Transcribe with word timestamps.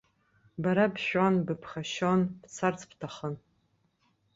Бара 0.61 0.85
бшәон, 0.93 1.35
быԥхашьон, 1.45 2.21
бцарц 2.41 2.79
бҭахын. 2.89 3.35